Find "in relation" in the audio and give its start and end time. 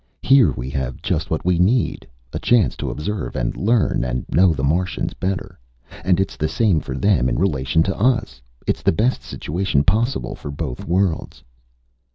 7.29-7.83